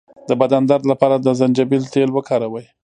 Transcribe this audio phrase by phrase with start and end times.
[0.29, 2.65] د بدن درد لپاره د زنجبیل تېل وکاروئ